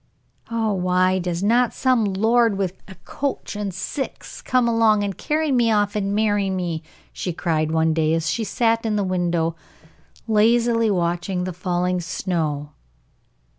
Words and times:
"Oh, 0.49 0.73
why 0.73 1.19
does 1.19 1.43
not 1.43 1.75
some 1.75 2.03
lord 2.05 2.57
with 2.57 2.81
a 2.87 2.95
coach 3.05 3.55
and 3.55 3.71
six 3.71 4.41
come 4.41 4.67
along 4.67 5.03
and 5.03 5.15
carry 5.15 5.51
me 5.51 5.71
off 5.71 5.95
and 5.95 6.15
marry 6.15 6.49
me?" 6.49 6.81
she 7.13 7.31
cried 7.31 7.69
one 7.71 7.93
day 7.93 8.15
as 8.15 8.27
she 8.27 8.43
sat 8.43 8.83
in 8.83 8.95
the 8.95 9.03
window, 9.03 9.55
lazily 10.27 10.89
watching 10.89 11.43
the 11.43 11.53
falling 11.53 11.99
snow. 12.01 12.71